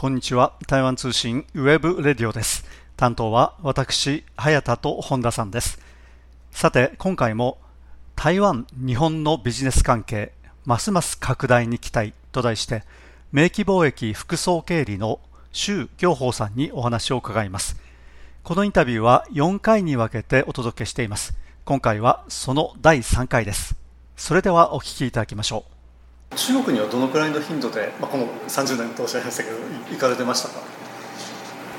[0.00, 0.54] こんにちは。
[0.66, 2.64] 台湾通信 webradio です。
[2.96, 5.78] 担当は私早田と本田さんです。
[6.50, 7.58] さて今回も
[8.16, 10.32] 台湾日本のビジネス関係
[10.64, 12.82] ますます拡大に期待と題して
[13.30, 15.20] 明基貿易副総経理の
[15.52, 17.76] 周業峰さんにお話を伺います。
[18.42, 21.34] このインタビューは4回に分けてお届けしています。
[21.66, 23.76] 今回はその第3回です。
[24.16, 25.79] それではお聞きいただきましょう。
[26.36, 29.56] 中国にはどのくらいの頻度で、まあ、この30年とおっしゃいましたけど
[29.90, 30.60] 行かれてましたか？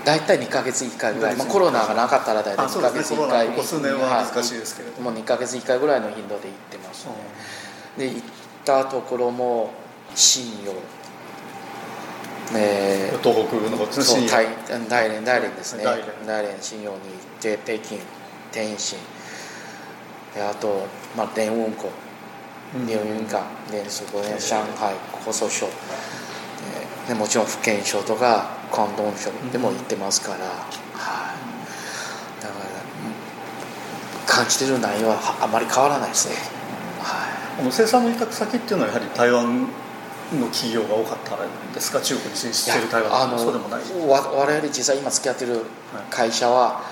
[0.04, 7.14] 大体2か月1回ぐらい、まあ、コロナがなかったら大体2か月1回、ね、ここ数年は難しいですけれども、もう2か月1回ぐらいの頻度で行ってますね、
[7.98, 8.22] で行っ
[8.66, 9.72] たところも
[10.16, 10.74] 信用。
[12.54, 14.46] えー、東北の方ですね大
[14.90, 15.86] 大連大連ですね。
[15.86, 16.62] 大連。
[16.62, 17.02] 信用に行
[17.40, 18.02] って北京
[18.52, 18.98] 天津。
[20.36, 21.90] あと、まあ、連雲港
[22.88, 24.94] 連雲港連そこね上海
[25.28, 25.68] 江蘇省
[27.08, 32.62] でもちろん福建省とか広東省でも行ってますから、うん、はい、だから
[34.26, 36.36] 感じてる内容はあまり変わらないですね、
[37.02, 39.68] はい、あの生産の委託先っていうのはやはり台湾
[40.40, 42.00] の企業が多かったんですか？
[42.00, 43.82] 中国に進出している台湾のそうでもない。
[44.08, 45.66] 我々実際今付き合ってる
[46.10, 46.84] 会社は、はい、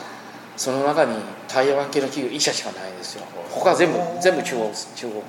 [0.59, 1.13] その中に
[1.47, 3.23] 台湾系の企業1社しかないんですよ。
[3.49, 5.23] 他全部全部中国中国。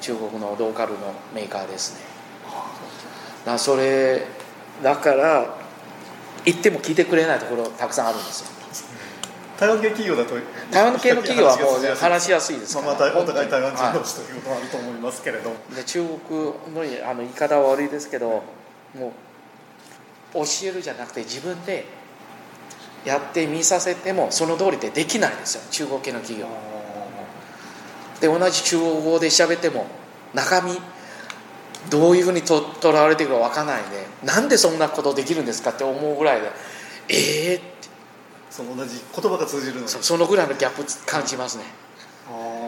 [0.00, 0.98] 中国のローカルの
[1.34, 2.00] メーカーですね。
[3.44, 4.22] だそれ
[4.80, 5.44] だから
[6.44, 8.46] 行っても聞いてくれないところたくさんあるんですよ。
[9.58, 10.36] 台湾系企業だと
[10.70, 16.40] 台湾系の企業はもう話しやすいですから、まあ、お互い台湾人同士ということもあると思いますけれど、で中国
[16.72, 18.44] のあの言い方は悪いですけど
[18.96, 21.86] もう教えるじゃなくて自分で
[23.04, 25.62] やってみさせてもその通りでできないんですよ。
[25.70, 26.48] 中国系の企業。
[28.20, 29.86] で同じ中国語で喋っても
[30.34, 30.72] 中身
[31.88, 36.50] どういうふうにととらわれているか分からないんでなんでそんなことできるんですかって思うぐらいで
[37.08, 37.78] ええー、って。
[38.50, 41.64] その同じ言葉が通じるのそのぐらいのギャップ感じますね。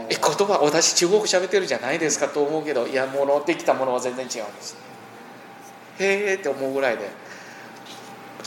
[0.09, 4.77] え言葉私中国喋ってるじゃないですかと思うけどいやものできたものは全然違うんです。
[5.99, 7.11] へえって思うぐらいで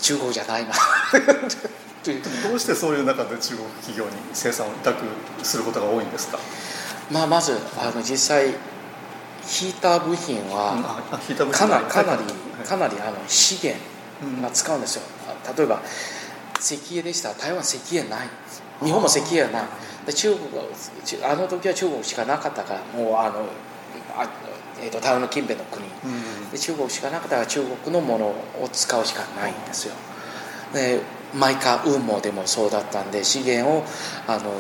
[0.01, 0.73] 中国じゃないな
[2.49, 5.03] どうしてそういう中で中国企業に生産を委託
[5.41, 6.39] することが多いんですか、
[7.09, 8.53] まあ、まずあの実際
[9.45, 11.01] ヒーター部品は
[11.51, 12.23] かなかなり
[12.65, 13.81] かなりあの資源
[14.41, 15.03] が使うんですよ。
[15.57, 15.81] 例えば
[16.59, 18.29] 石油でした台湾石油ない。
[18.81, 19.63] 日本も石油はない。
[20.05, 20.49] で中国
[21.23, 23.45] あの時は中国しかなかったからもうあの
[24.17, 24.29] あ、
[24.81, 25.85] えーと、台湾の近辺の国、
[26.51, 29.93] で中国しかなかったから中国のものを使うしかないんですよ
[30.73, 31.01] で
[31.33, 33.83] マイカウンモでもそうだったんで資源を
[34.27, 34.51] あの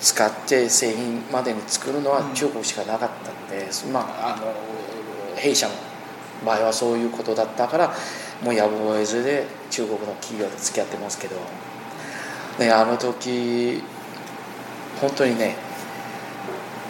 [0.00, 4.52] 使って製品までに作るのは中国しかなかったんで、うん、まああの
[5.36, 5.74] 弊社の
[6.44, 7.94] 場合はそういうことだったから
[8.42, 11.36] もうやむを得ずで中国の企業と付き合ってますけど、
[12.58, 13.82] ね、あの時
[15.00, 15.56] 本当にね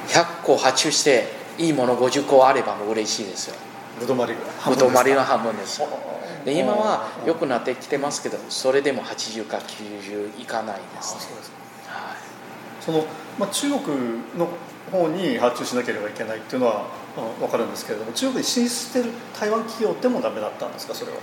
[0.08, 1.26] 100個発注して
[1.58, 3.67] いいもの50個あればもう嬉しいですよ
[3.98, 4.34] ぶどまり
[5.14, 5.80] が半分です。
[6.44, 11.20] で今は良くなってきてますけどそれでも80か90いかないですね。
[11.86, 12.16] はい、
[12.80, 13.04] その、
[13.38, 13.82] まあ、中国
[14.36, 14.48] の
[14.90, 16.86] 方に発注しなければいけないっていうのは
[17.40, 20.94] 分かるんですけれども中国に進出してる台湾企業でもダメだったんですか？
[20.94, 21.18] それは。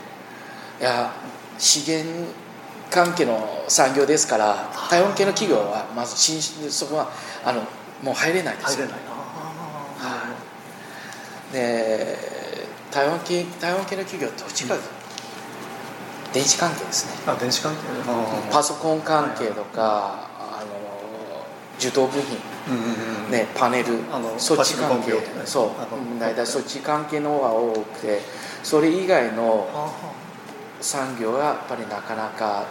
[0.79, 1.13] いや
[1.57, 2.27] 資源
[2.91, 7.09] 関係の産業ですから台湾系の企業はまず進出そこは
[7.43, 7.61] あの
[8.03, 8.99] もう入れないです入れない。
[9.05, 9.11] な、
[10.09, 10.35] は
[11.49, 12.17] い、で
[12.95, 14.79] 台湾系台湾系の企業と違う、
[16.31, 17.11] 電子関係ですね。
[17.27, 17.81] あ電子関係？
[18.49, 21.45] パソコン関係とか、あの
[21.77, 22.37] 受動部品、
[23.29, 23.99] ね、パネル。
[24.37, 25.11] そっち関係、
[25.43, 26.19] そう。
[26.21, 28.21] 大体そっち関係の方が多くて
[28.63, 29.67] それ以外の
[30.79, 32.63] 産業はやっぱりなかなか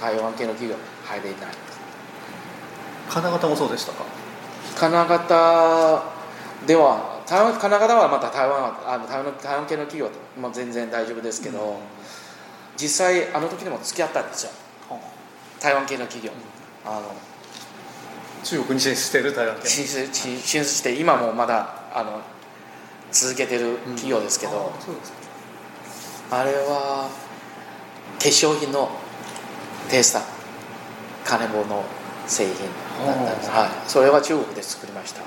[0.00, 1.36] 台湾系の企業入れない。
[3.10, 4.04] 金型もそうでしたか？
[4.76, 6.04] 金型
[6.64, 10.10] では台湾金型はまた台湾あの台湾台湾系の企業
[10.40, 11.76] も全然大丈夫ですけど、うん、
[12.76, 14.52] 実際あの時でも付き合ったんですよ、
[14.90, 14.98] うん、
[15.60, 17.14] 台湾系の企業、うん、あの
[18.44, 19.68] 中国に進出している台湾系。
[19.68, 22.20] 進出進出して今もまだあの
[23.10, 24.72] 続けてる企業ですけど、
[26.30, 27.10] あれは
[28.18, 28.88] 化粧品の
[29.90, 30.22] テースター
[31.24, 31.84] 金棒の
[32.26, 32.54] 製品
[33.06, 35.22] だったんです、はい、それは中国で作りました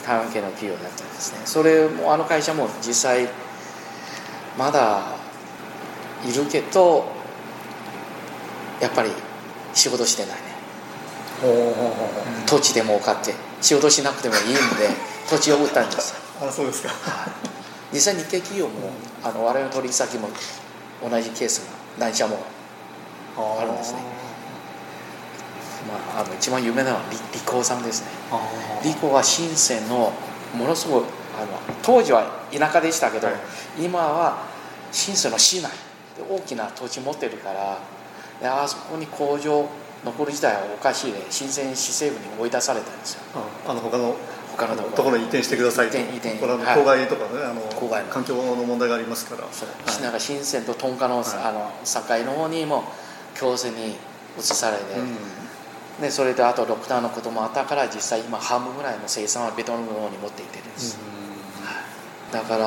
[0.00, 1.40] 台湾系の企業だったんですね。
[1.44, 3.28] それもあの会社も実際
[4.56, 5.16] まだ
[6.24, 7.06] いるけど
[8.80, 9.10] やっぱり
[9.74, 10.50] 仕事してないね。
[12.46, 14.60] 土地で儲かって仕事しなくてもいいんで
[15.28, 16.14] 土地を売ったんです。
[16.40, 16.90] あそうですか。
[17.92, 18.90] 実際日系企業も
[19.24, 20.28] あの我々の取引先も
[21.02, 21.60] 同じケース
[21.98, 22.38] が何社も
[23.36, 23.98] あるんですね
[25.88, 28.08] まあ、あの一番有名なのはリコーさんですね。
[28.84, 30.12] リコーは深センの
[30.54, 31.04] ものすごく
[31.40, 31.48] あの
[31.82, 33.36] 当時は田舎でしたけど、はい、
[33.78, 34.44] 今は
[34.92, 35.70] 深センの市内。
[36.16, 37.78] で大きな土地持ってるから
[38.40, 39.68] であそこに工場
[40.04, 43.20] 残る自体はおかしいで新鮮市政府に追い出されたんですよ。
[43.68, 44.16] あの他の
[44.56, 45.18] 他のところ。
[45.18, 45.98] に移転してくださいと。
[45.98, 46.38] 移転移転。
[46.38, 49.46] これは郊外とかね、はい、あの郊外環境の問題がありますから。
[49.52, 52.84] そう、はい、なんか深センとトンカの,、はい、あの境の方にも
[53.34, 53.96] 強制に
[54.38, 55.16] 移されて、うん、
[56.00, 60.98] でそれであとロックダウンのこともあったから実際今半分ぐらいの生産はベトナムの方に持っていってるんです、
[62.26, 62.64] うん、だから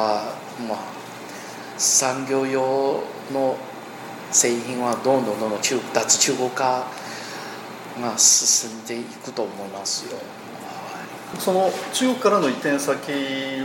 [0.68, 0.78] まあ
[1.78, 3.58] 産業用の
[4.32, 6.88] 製品はどんどんどんどん中脱中国化
[8.02, 10.18] が進んでいくと思いますよ。
[11.40, 13.12] その中国からの移転先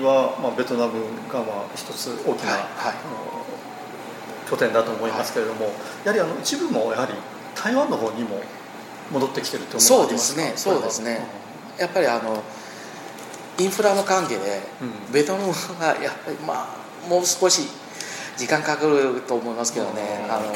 [0.02, 0.94] は、まあ、ベトナム
[1.30, 5.74] がまあ一つ大きな、はいはい、拠点だと思いますけれども、はい、
[6.04, 7.12] やはりあの一部もやはり
[7.54, 8.40] 台湾の方にも
[9.12, 10.52] 戻ってきてると思いますかそうですね。
[10.56, 11.20] そうですね、
[11.78, 12.42] やっぱりあの
[13.58, 16.68] インフラの関係で、うん、ベトナムがやっぱりま
[17.06, 17.62] あもう少し
[18.36, 20.52] 時間かかると思いますけどね、あの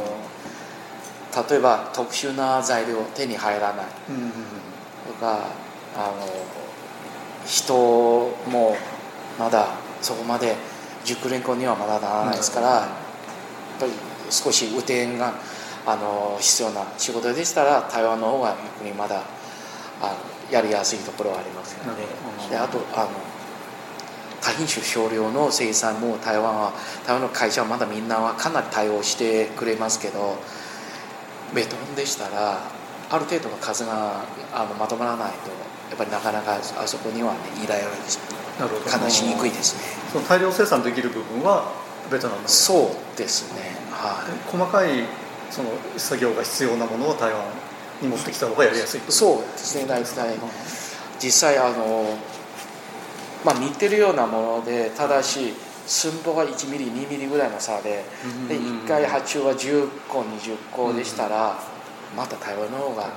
[1.49, 3.87] 例えば特殊な材料手に入らない。
[3.87, 5.49] とか、
[5.97, 6.27] あの
[7.45, 8.77] 人も
[9.39, 9.69] まだ
[10.01, 10.55] そこまで
[11.05, 13.93] 熟練校にはまだならないですから、やっぱり
[14.31, 15.35] 少し雨天が
[15.87, 19.23] あの必要な仕事でしたら台湾の方が逆にまだ
[20.00, 20.14] あの
[20.50, 22.05] やりやすいところはありますよね。
[22.50, 23.11] であとあの
[24.40, 26.73] 多品種少量の生産も台湾は
[27.06, 30.37] 台湾の会社はまだみんなはかなり対応してくれますけど
[31.55, 32.58] ベトナムでしたら
[33.11, 35.50] ある程度の数があのまとまらないと
[35.90, 37.90] やっぱりなかなかあそこには、ね、依頼は
[38.90, 39.82] かなりしにくいですね。
[40.12, 41.70] その大量生産できる部分は
[42.11, 45.05] ベトナムそうですね、はい、細かい
[45.53, 45.69] その
[45.99, 47.43] 作業が必要なものを台湾
[48.01, 50.35] に持ってきた方がやりやすいそうですね大体
[51.23, 52.17] 実際あの
[53.45, 55.53] まあ、似てるようなものでただし
[55.85, 58.05] 寸法が1ミリ2ミリぐらいの差で
[58.49, 61.59] で1回発注は10個20個でしたら
[62.17, 63.11] また台湾の方が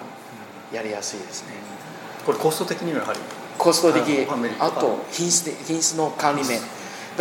[0.74, 1.54] やりやすいですね。
[2.26, 3.20] これコスト的にはやはり
[3.58, 4.28] コスト的
[4.60, 6.60] あと品質品質の管理面。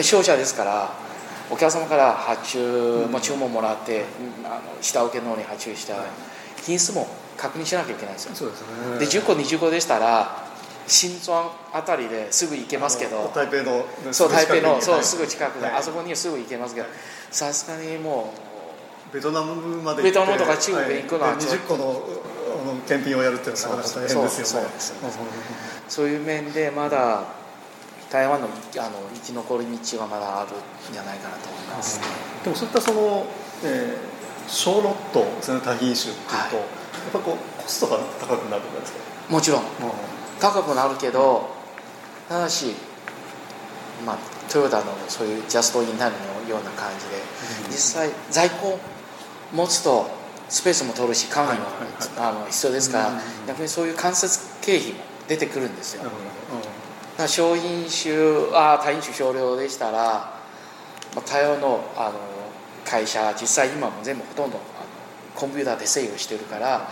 [0.02, 1.03] 商社ですから
[1.50, 4.04] お客様から発注も注文もらって、
[4.44, 5.94] あの下請けの方に発注した
[6.62, 7.06] 品質も
[7.36, 8.34] 確認しなきゃいけないんですよ。
[8.34, 8.98] そうですね。
[8.98, 10.44] で10個20個でしたら
[10.86, 16.86] 新庄あたりですぐ行けますけど台北のそう台北のそうすぐ近くで、はい、あそこにすぐ行けますけど
[17.30, 18.32] さすがにも
[19.10, 22.02] うベトナムまでベトナムとか中国行くのは、はい、20個の
[22.86, 24.68] 検品をやるっていうのはなかなか大変ですよね。
[25.88, 27.24] そういう面でまだ
[28.14, 28.54] 台湾のあの
[29.12, 32.06] 生き残り道はまだあるんじゃないかなと思います、ね、
[32.44, 33.26] でもそういったその、
[33.64, 38.98] えー、小ロットその多品種っていうと、はい、やっぱこうコストが高くなるんですか？
[39.28, 39.66] もちろん、うん。
[40.38, 41.50] 高くなるけど
[42.28, 42.76] ただし、
[44.06, 44.18] まあ、
[44.48, 46.16] トヨタのそういうジャストインタイム
[46.46, 47.16] のような感じで、
[47.68, 48.78] 実際在庫
[49.52, 50.06] 持つと
[50.48, 51.66] スペースも取るし考えも、
[52.18, 53.12] あの必要ですから、
[53.48, 56.16] 逆にそういう間接経費も出てくるんですよ、だか
[57.18, 58.14] ら商品種
[58.54, 60.32] あ多品種少量でしたら、ま
[61.16, 62.14] あ、対応のあの
[62.84, 64.86] 会社実際今も全部ほとんどあの
[65.34, 66.90] コンピューターで制御してるから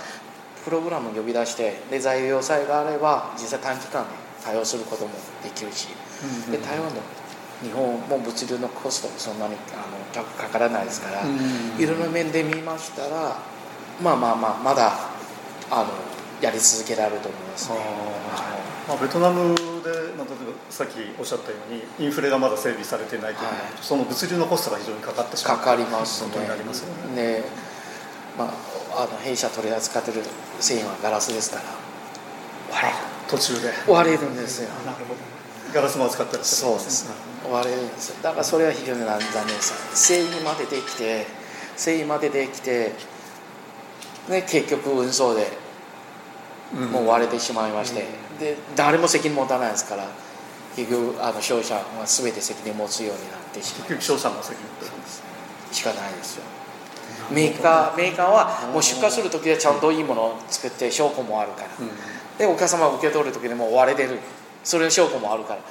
[0.64, 4.10] プログラムを呼び出してで材料さえがあれば実際短期間で
[4.42, 5.10] 対応することも
[5.42, 5.88] できるし、
[6.50, 7.00] で台湾の
[7.62, 11.22] 日本も物流のコストもそんなにあのかからないですから、
[11.78, 13.36] いろんな面で見ましたら
[14.02, 14.92] まあまあまあまだ
[15.70, 15.90] あの
[16.40, 17.76] やり続けられると思いますね。
[18.88, 26.30] まあ、ベトナムで、まあ、例えばさっきおっしゃったようにインフレがまだ整備されてないというのは、はい、その物流のコストが非常にかかってしまうかかりますね。
[26.30, 27.40] ことになりますよね。
[27.40, 27.44] ね。
[28.38, 30.22] まああの弊社取り扱ってる
[30.60, 31.62] 繊維はガラスですから。
[32.70, 32.98] 割れる。
[33.28, 33.72] 途中で。
[33.88, 34.68] 割れるんですよ。
[34.84, 35.20] なるほど。
[35.72, 37.10] ガラスも扱ったりそうです
[37.50, 38.16] 割れるんですよ。
[38.22, 39.72] だからそれは非常に残念です。
[39.94, 41.26] 繊維までできて
[41.76, 42.92] 繊維までできて
[44.28, 45.48] で結局運送で
[46.72, 50.06] もう割れてしまいまして、うん、で誰も責任持たないですから
[50.76, 56.36] 結局あの商社は全て責任を持つようになってしまう結局商社の責任しかないです。
[56.36, 56.44] よ
[57.30, 61.68] メーカーメーカーはもう出荷する時はちゃんといいものを作って証拠もあるから、
[62.36, 64.18] でお客様が受け取る時にもう割れてる。
[64.64, 65.62] それの証拠もあるから。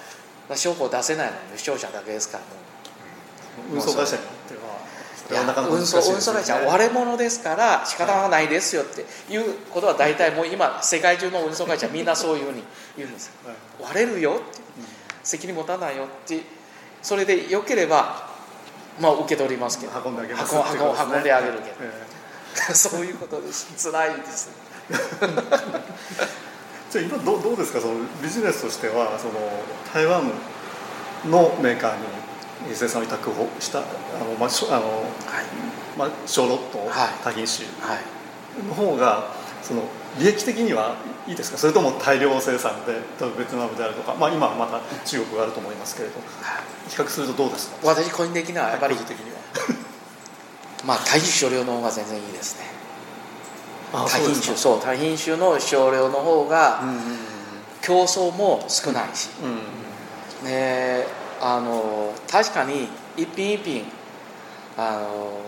[0.55, 2.43] 証拠を出せないのは視聴者だけですから
[3.73, 12.63] 運送会社によっては運送運送会社は割れ物ですから仕方がないですよっていうことは大体もう今世界中の運送会社みんなそういうふうに
[12.97, 13.33] 言うんですよ、
[13.81, 14.59] 割れるよって
[15.23, 16.41] 責任持たないよって
[17.01, 18.29] それでよければ
[18.99, 19.93] まあ受け取りますけど。
[20.03, 20.23] 運んで
[21.33, 23.67] あげるけど、えー、そういうことです。
[23.91, 24.49] 辛いです
[26.91, 27.79] じゃあ今どどうですか？
[27.79, 29.33] そのビジネスとしてはその
[29.93, 30.29] 台湾
[31.29, 31.99] のメーカーに
[32.73, 33.87] 生産委託をしたあの、
[34.39, 35.45] まああのはい。
[35.97, 36.79] まあ、小ロット、
[37.23, 37.67] 多品種
[38.67, 39.25] の方が
[39.61, 39.83] その
[40.19, 40.95] 利益的には
[41.27, 41.57] いいですか？
[41.57, 42.93] それとも大量生産で
[43.37, 46.15] ベトナムであるとか、まあ、今はまた中国があると思いますけれど。
[46.89, 47.87] 比較するとどうですか？
[47.87, 49.37] 私個人的にはやっぱり、的には。
[50.87, 52.65] まあ大品少量の方が全然いいですね。
[53.91, 56.81] 多品種そう多品種の少量の方が
[57.81, 59.29] 競争も少ないし、
[60.41, 61.05] うん、ね
[61.41, 63.85] あの確かに一品一品
[64.77, 65.41] あの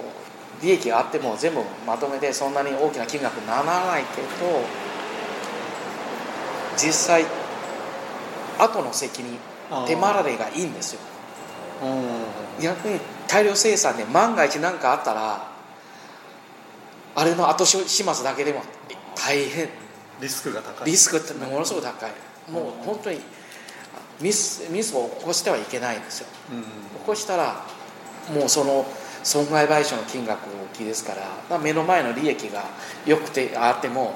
[0.62, 4.28] 利益があっても全部まとめてそんなに大きな金額にならないけど
[6.76, 7.26] 実際
[8.58, 9.38] 後の責任
[9.88, 11.00] 手間られがいいんですよ。
[12.62, 15.48] 逆に大量生産で万が一何かあったら
[17.16, 18.62] あれの後始末だけでも
[19.16, 19.70] 大変。
[20.22, 20.88] リスクが高い。
[20.88, 22.12] リスクってものすごく高い。
[22.52, 23.20] もう本当に
[24.22, 26.68] ミスミスを起こしてはいけないんですよ、うん、起
[27.06, 27.66] こしたら
[28.34, 28.86] もうその
[29.24, 31.14] 損害賠償の金額大きいですか
[31.50, 32.64] ら目の前の利益が
[33.06, 34.16] 良くてあっても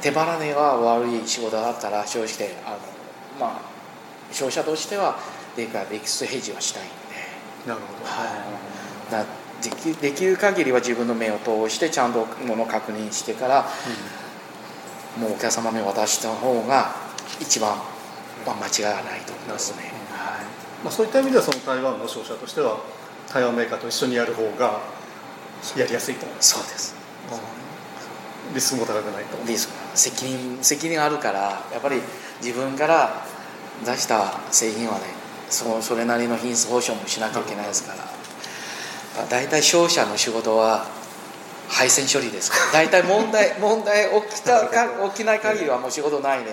[0.00, 2.76] 手放値が悪い仕事だったら消費てあの、
[3.38, 3.60] まあ、
[4.32, 5.16] 消費者としては
[5.56, 6.92] でか歴史ヘッジはしたいんで。
[7.66, 13.66] なるほど、はい、できできる限りは自分の目を通してちゃんとものを確認してから、
[15.16, 16.94] うん、もうお客様に渡した方が
[17.40, 17.76] 一番、
[18.46, 20.44] まあ、間違いはないと思いますね、はい。
[20.84, 22.78] まあ、そういった意味ではその台湾の商社としては
[23.32, 24.80] 台湾メーカーと一緒にやる方が
[25.76, 26.26] やりやすいと。
[26.40, 26.94] そうです、
[28.48, 29.36] うん、リスクも高くないと。
[29.46, 32.00] リスク責任責任あるからやっぱり
[32.42, 33.24] 自分から
[33.84, 35.04] 出した製品はね
[35.48, 38.20] そそれなりの品質保証もしなきゃいけないですから。
[39.28, 40.86] 大体商社の仕事は
[41.68, 42.72] 配線処理ですから。
[42.72, 46.44] 大体問題問題起きたか 起きない限りはもう仕事ない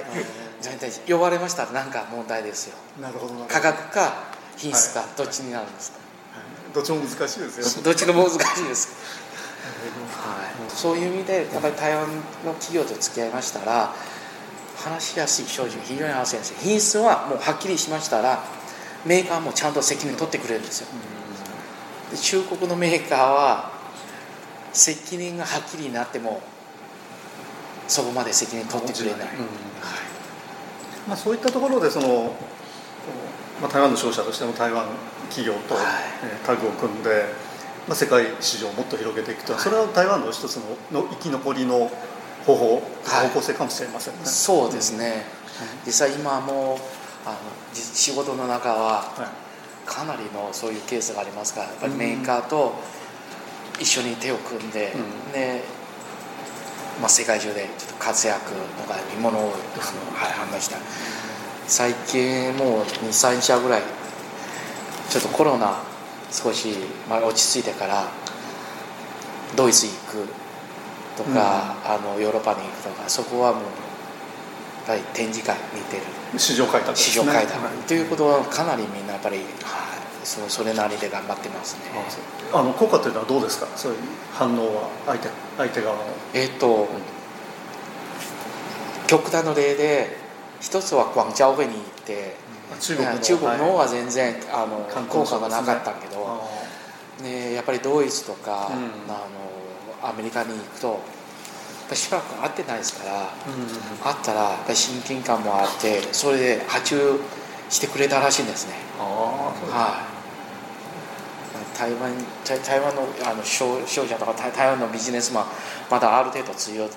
[0.61, 2.77] で大体呼ばれましたら何か問題ですよ。
[3.01, 5.99] なるほど価格か品質かどっちになるんですか、
[6.73, 7.83] どっちも難しいですよ。
[7.85, 8.89] どっちも難しいです
[9.67, 12.07] はい、そういう意味でやっぱり台湾
[12.45, 13.93] の企業と付き合いましたら
[14.77, 16.55] 話しやすい正直非常に合わせやすい。
[16.59, 18.43] 品質はもうはっきりしましたら
[19.05, 20.87] メーカーもちゃんと責任取ってくれるんですよ、
[22.11, 23.71] で中国のメーカーは
[24.73, 26.41] 責任がはっきりになっても
[27.87, 29.27] そこまで責任取ってくれない、はい
[31.07, 32.35] まあ、そういったところでその
[33.61, 34.85] まあ、台湾の商社としても台湾
[35.29, 35.75] 企業と、
[36.45, 37.25] タッグを組んで、
[37.87, 40.57] まあ、世界市場をもっと広げていくと、はい、それは台湾の一つ
[40.91, 41.91] のの生き残りの
[42.45, 44.19] 方法、はい、方向性かもしれませんね。
[44.25, 45.25] そうですね、
[45.83, 46.79] うん、実際今も
[47.25, 47.37] あの
[47.73, 49.03] 仕事の中は
[49.85, 52.75] かなりのそういうケースがありますからやっぱりメーカーと
[53.79, 55.63] 一緒に手を組んで、うん、で
[56.99, 59.51] まあ、世界中でちょっと活躍とか見物を、はい、
[60.31, 60.77] 販売した。
[61.67, 63.81] 最近もう23社ぐらい
[65.09, 65.77] ちょっとコロナ
[66.31, 66.69] 少し、
[67.09, 68.07] まあ、落ち着いてから
[69.55, 70.27] ドイツ行く
[71.17, 73.71] とか、うん、あのヨーロッパに行くとかそこはもうやっ
[74.87, 76.03] ぱり展示会見てる。
[76.37, 79.45] 市場開拓、ね、市場開拓、ということはかなりみんなやっぱり、はい、
[80.27, 81.83] そそれなりで頑張ってますね。
[82.53, 83.67] あの効果というのはどうですか？
[83.77, 83.99] そういう
[84.33, 86.03] 反応は相手相手側の。
[86.33, 86.87] えっ、と、うん、
[89.07, 90.17] 極端の例で
[90.59, 92.35] 一つはグアンジャオベに行って
[92.81, 93.19] 中国の。
[93.19, 96.43] 中国の方は全然、あの効果がなかったけど、
[97.23, 99.19] ね、やっぱりドイツとか、うん、あ
[100.03, 100.99] のアメリカに行くと
[101.95, 103.27] しばらく会ってないですから、うん、
[104.03, 107.21] 会ったらやっぱり親近感もあってそれで発注
[107.69, 108.73] してくれたらしいんですね。
[108.99, 110.16] はい
[111.77, 112.11] 台湾
[112.43, 115.45] 台湾のあの商商社とか台湾のビジネスマン
[115.91, 116.89] まだある程度通用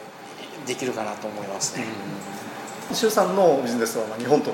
[0.67, 1.85] できるかなと思いますね。
[2.91, 2.97] うん。
[2.97, 4.53] 周さんのビジネスは日本と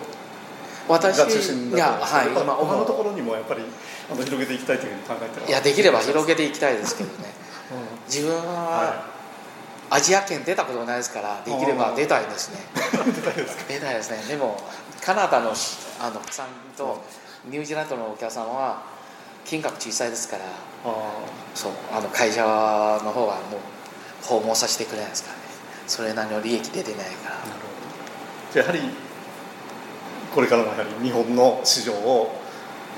[0.88, 3.62] 私が中心だとはい、今他のところにもやっぱり
[4.10, 7.28] あの広げていきたいというふうに考えていやできれば広げていきたいですけどね、
[7.72, 9.04] うん、自分は、
[9.90, 12.58] アジア圏出たことがないですからできれば出たいですね。
[13.14, 13.64] 出たいですか？
[13.68, 14.18] 出たいですね。
[14.28, 14.56] でも
[15.00, 15.50] カナダの
[16.00, 17.02] あのさんと
[17.46, 18.82] ニュージーランドのお客さんは
[19.46, 20.44] 金額小さいですから。
[21.54, 23.60] そうあの会社の方はもう
[24.24, 25.42] 訪問させてくれないですからね。
[25.86, 27.30] それなりの利益出てないか
[28.54, 28.60] ら。
[28.60, 28.80] やはり
[30.34, 32.38] これからもやはり日本の市場を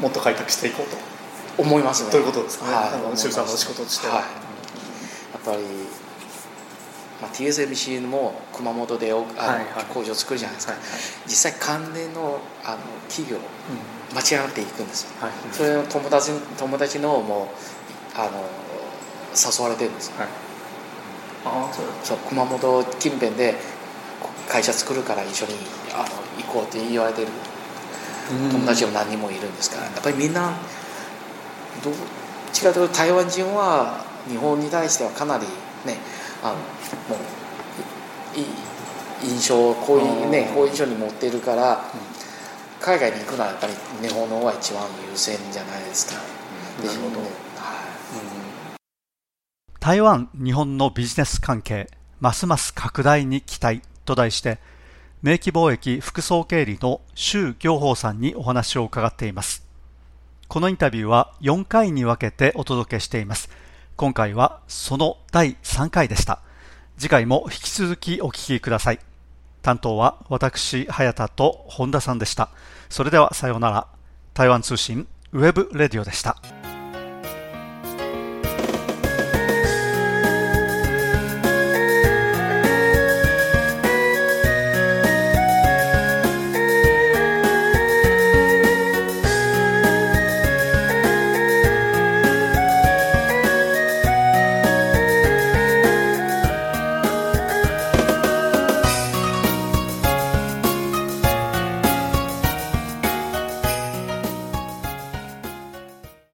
[0.01, 0.97] もっと開拓していこうと。
[1.59, 2.11] 思いますね。
[2.11, 4.29] ということですね、はい、あの周さんの仕事としては、はい、や
[5.39, 5.59] っぱり
[7.21, 10.91] まあ、TSMC も熊本であの、はいはい、工場を作るじゃないですか、はいはい、
[11.27, 13.39] 実際関連のあの企業、
[14.15, 18.45] 間違っていくんですよ、はい、それを友達友達のもうあの
[19.35, 20.29] 誘われてるんですよ、はい、
[21.45, 23.55] あそうそう熊本近辺で
[24.49, 25.55] 会社作るから一緒に
[25.93, 26.05] あの
[26.43, 27.29] 行こうって言われてる。
[28.29, 29.85] 友達も何人もいるんですから。
[29.85, 30.53] やっぱりみんな
[31.83, 35.45] どう違うと台湾人は日本に対してはかなり
[35.87, 35.97] ね
[36.43, 36.61] あのも
[38.35, 38.47] ういい
[39.31, 41.85] 印象こういうねこういう印象に持っているから、
[42.81, 43.73] 海外に行くのはやっぱり
[44.07, 46.21] 日本の方が一番優先じゃないですか、
[46.81, 47.29] うん、なるほど、はい、
[49.81, 51.89] 台湾日本のビジネス関係
[52.21, 54.59] ますます拡大に期待と題して
[55.23, 59.69] 名機貿易副総経理の周行法さんにお話を伺っています。
[60.49, 63.51] このインタビューは4回に分けてお届けしています
[63.99, 66.39] 今回はその第3回でした。
[66.99, 69.01] 次回も引き続きお聞きください。
[69.61, 72.51] 担当は私早田と本田さんでした。
[72.89, 73.89] それではさようなら。
[74.35, 76.37] 台湾通信 webradio でした。